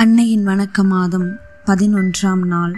அன்னையின் 0.00 0.46
வணக்க 0.46 0.82
மாதம் 0.82 1.36
பதினொன்றாம் 1.66 2.46
நாள். 2.46 2.74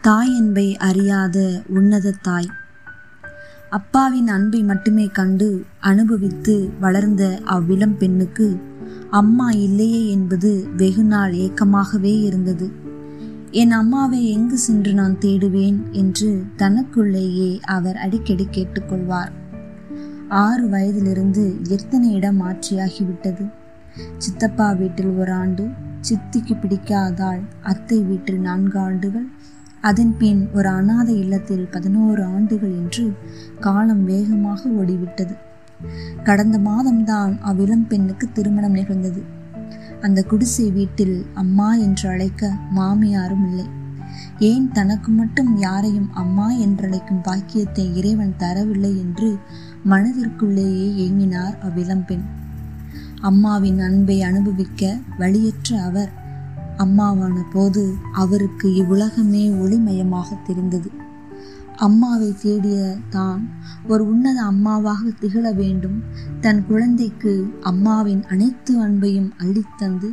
தாய் 0.00 0.36
என்பை 0.36 0.76
அறியாத 0.76 1.62
உன்னத 1.66 2.14
தாய். 2.22 2.48
அப்பாவின் 3.70 4.28
அன்பை 4.28 4.62
மட்டுமே 4.62 5.06
கண்டு 5.06 5.64
அனுபவித்து 5.80 6.70
வளர்ந்த 6.80 7.40
அவ்விளம் 7.44 7.96
பெண்ணுக்கு 7.96 8.60
அம்மா 9.10 9.50
இல்லையே 9.50 10.10
என்பது 10.10 10.68
வெகுநாள் 10.76 11.32
ஏக்கமாகவே 11.32 12.22
இருந்தது. 12.22 12.70
என் 13.50 13.70
அம்மாவை 13.70 14.30
எங்கு 14.30 14.58
சென்று 14.58 14.94
நான் 14.94 15.16
தேடுவேன் 15.20 15.90
என்று 15.90 16.44
தனக்குள்ளேயே 16.56 17.60
அவர் 17.60 17.96
அடிக்கடி 17.96 18.48
கேட்டுக்கொள்வார். 18.50 19.30
ஆறு 20.28 20.68
வயதிலிருந்து 20.68 21.58
எத்தனை 21.68 22.12
இடம் 22.12 22.42
மாற்றியாகிவிட்டது 22.42 23.50
சித்தப்பா 24.18 24.72
வீட்டில் 24.72 25.06
ஒரு 25.06 25.32
ஆண்டு 25.32 25.70
சித்திக்கு 26.00 26.54
பிடிக்காதால் 26.54 27.40
அத்தை 27.62 27.98
வீட்டில் 28.02 28.40
நான்கு 28.40 28.78
ஆண்டுகள். 28.78 29.26
அதன் 29.80 30.14
பின் 30.18 30.40
ஒரு 30.52 30.68
அனாத 30.68 31.08
இல்லத்தில் 31.14 31.66
பதினோரு 31.70 32.22
ஆண்டுகள் 32.24 32.72
என்று 32.72 33.04
காலம் 33.60 34.04
வேகமாக 34.04 34.70
ஓடிவிட்டது. 34.70 35.34
கடந்த 36.22 36.56
மாதம்தான் 36.58 37.34
அவ்விளம் 37.40 37.86
பெண்ணுக்கு 37.86 38.26
திருமணம் 38.32 38.72
நிகழ்ந்தது. 38.72 39.22
அந்த 40.00 40.22
குடிசை 40.22 40.66
வீட்டில் 40.70 41.16
அம்மா 41.34 41.68
என்று 41.76 42.06
அழைக்க 42.08 42.52
மாமியாரும் 42.74 43.44
இல்லை. 43.50 43.66
ஏன் 44.38 44.66
தனக்கு 44.72 45.10
மட்டும் 45.12 45.50
யாரையும் 45.56 46.10
அம்மா 46.12 46.46
என்றழைக்கும் 46.64 47.22
பாக்கியத்தை 47.22 47.84
இறைவன் 47.94 48.36
தரவில்லை 48.38 48.92
என்று 48.98 49.28
மனதிற்குள்ளேயே 49.88 50.86
ஏங்கினார் 50.96 51.56
அவ்விளம்பெண் 51.62 52.24
அம்மாவின் 53.20 53.80
அன்பை 53.80 54.22
அனுபவிக்க 54.22 54.98
வழியற்ற 55.18 55.84
அவர். 55.84 56.10
அம்மாவான 56.76 57.44
போது 57.52 57.94
அவருக்கு 58.12 58.68
இவ்வுலகமே 58.68 59.44
ஒளிமயமாக 59.50 60.42
தெரிந்தது. 60.46 60.90
அம்மாவை 61.76 62.34
தேடிய 62.42 62.96
தான் 63.10 63.50
ஒரு 63.88 64.08
உன்னத 64.08 64.42
அம்மாவாக 64.42 65.02
திகழ 65.20 65.52
வேண்டும். 65.52 66.02
தன் 66.40 66.66
குழந்தைக்கு 66.66 67.46
அம்மாவின் 67.60 68.24
அனைத்து 68.24 68.82
அன்பையும் 68.82 69.30
அள்ளித்தந்து 69.38 70.10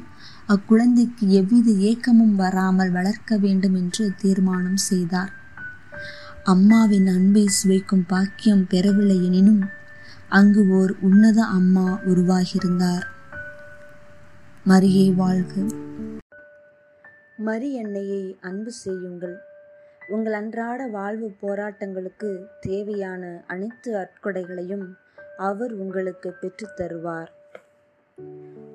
அக்குழந்தைக்கு 0.48 1.28
எவ்வித 1.28 1.72
ஏக்கமும் 1.72 2.36
வராமல் 2.36 2.92
வளர்க்க 2.92 3.38
வேண்டும் 3.38 3.74
என்று 3.74 4.14
தீர்மானம் 4.18 4.78
செய்தார். 4.78 5.32
அம்மாவின் 6.44 7.08
அன்பை 7.08 7.48
சுவைக்கும் 7.48 8.06
பாக்கியம் 8.08 8.68
பெறவில்லை 8.68 9.26
எனினும் 9.26 9.64
அங்கு 10.30 10.70
ஓர் 10.70 10.96
உன்னத 11.02 11.44
அம்மா 11.44 12.00
உருவாகியிருந்தார். 12.06 13.06
மரியே 14.68 15.16
வாழ்க. 15.16 15.62
மரி 17.38 17.74
எண்ணெயை 17.74 18.38
அன்பு 18.42 18.72
செய்யுங்கள். 18.72 19.38
உங்கள் 20.08 20.34
அன்றாட 20.34 20.88
வாழ்வு 20.88 21.32
போராட்டங்களுக்கு 21.42 22.46
தேவையான 22.60 23.44
அனைத்து 23.48 23.98
அற்கொடைகளையும் 23.98 24.98
அவர் 25.38 25.74
உங்களுக்கு 25.74 26.34
பெற்றுத்தருவார் 26.42 27.28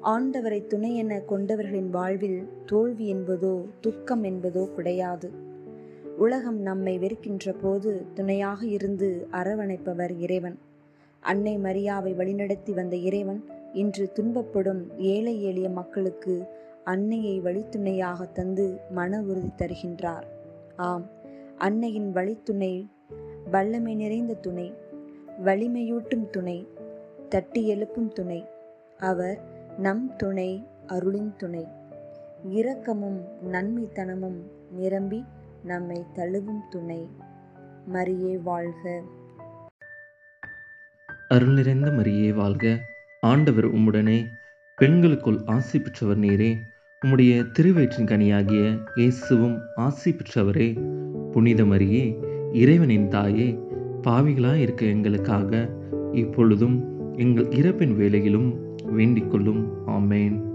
ஆண்டவரை 0.03 0.67
துணை 0.67 0.97
என 0.97 1.23
கொண்டவர்களின் 1.29 1.91
வாழ்வில் 1.91 2.49
தோல்வி 2.67 3.15
என்பதோ 3.15 3.65
துக்கம் 3.81 4.25
என்பதோ 4.25 4.75
கிடையாது. 4.75 5.31
உலகம் 6.19 6.61
நம்மை 6.61 6.99
வெறுக்கின்ற 6.99 7.55
போது 7.63 8.07
துணையாக 8.15 8.67
இருந்து 8.67 9.27
அரவணைப்பவர் 9.33 10.19
இறைவன். 10.19 10.59
அன்னை 11.23 11.59
மரியாவை 11.59 12.13
வழிநடத்தி 12.15 12.73
வந்த 12.75 12.97
இறைவன் 12.97 13.45
இன்று 13.73 14.13
துன்பப்படும் 14.15 14.83
ஏழை 14.97 15.43
எளிய 15.43 15.69
மக்களுக்கு 15.69 16.35
அன்னையை 16.85 17.41
வழித்துணையாக 17.41 18.33
தந்து 18.33 18.81
மன 18.91 19.21
உறுதி 19.21 19.51
தருகின்றார். 19.57 20.23
ஆம் 20.77 21.07
அன்னையின் 21.59 22.13
வழித்துணை 22.13 22.89
வல்லமை 23.51 23.95
நிறைந்த 23.95 24.35
துணை 24.35 24.75
வலிமையூட்டும் 25.45 26.31
துணை 26.31 26.69
தட்டி 27.29 27.67
எழுப்பும் 27.67 28.13
துணை 28.13 28.45
அவர் 28.99 29.39
நம் 29.79 30.17
துணை 30.17 30.51
அருளின் 30.87 31.35
துணை. 31.37 31.67
இரக்கமும் 32.51 33.21
நன்மைத்தனமும் 33.51 34.41
நிரம்பி 34.71 35.25
நம்மை 35.65 36.05
தழுவும் 36.15 36.63
துணை. 36.71 37.09
மரியே 37.93 38.43
வாழ்க. 38.43 39.03
அருள் 41.33 41.53
நிறைந்த 41.53 41.91
மரியே 41.91 42.35
வாழ்க. 42.35 42.81
ஆண்டவர் 43.21 43.75
உம்முடனே 43.75 44.27
பெண்களுக்குள் 44.77 45.43
ஆசி 45.47 45.81
பெற்றவர் 45.81 46.19
நீரே. 46.19 46.57
உம்முடைய 47.07 47.51
திருவயிற்றின் 47.59 48.07
கனியாகிய 48.07 48.79
இயேசுவும் 48.95 49.59
ஆசி 49.77 50.17
பெற்றவரே. 50.17 50.81
புனித 51.31 51.65
மரியே 51.65 52.17
இறைவனின் 52.53 53.09
தாயே 53.09 53.59
பாவிகளாக 54.03 54.57
இருக்க 54.57 54.87
எங்களுக்காக 54.87 55.71
இப்பொழுதும் 56.13 56.85
எங்கள் 57.17 57.49
இறப்பின் 57.49 57.97
வேலையிலும் 57.97 58.77
வேண்டிக் 58.83 59.31
கொள்ளும். 59.31 59.89
ஆமேன். 59.89 60.52